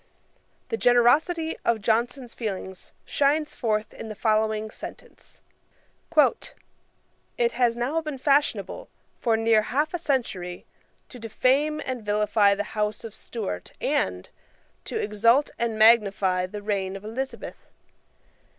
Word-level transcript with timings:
[*] 0.37 0.69
The 0.69 0.77
generosity 0.77 1.55
of 1.63 1.79
Johnson's 1.79 2.33
feelings 2.33 2.91
shines 3.05 3.53
forth 3.53 3.93
in 3.93 4.09
the 4.09 4.15
following 4.15 4.71
sentence: 4.71 5.41
"It 7.37 7.51
has 7.51 7.75
now 7.75 8.01
been 8.01 8.17
fashionable, 8.17 8.89
for 9.19 9.37
near 9.37 9.61
half 9.61 9.93
a 9.93 9.99
century, 9.99 10.65
to 11.09 11.19
defame 11.19 11.81
and 11.85 12.03
vilify 12.03 12.55
the 12.55 12.63
house 12.73 13.03
of 13.03 13.13
Stuart 13.13 13.73
and, 13.79 14.27
to 14.85 14.97
exalt 14.97 15.51
and 15.59 15.77
magnify 15.77 16.47
the 16.47 16.63
reign 16.63 16.95
of 16.95 17.05
Elizabeth. 17.05 17.67